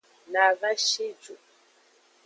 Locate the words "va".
0.61-0.69